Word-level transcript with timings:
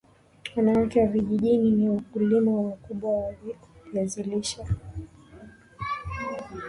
wanawake 0.55 0.99
wa 0.99 1.07
vijijini 1.07 1.71
ni 1.71 1.89
wakulima 1.89 2.51
wa 2.51 2.61
wakubwa 2.61 3.11
wa 3.19 3.33
viazi 3.93 4.23
lishe 4.23 4.65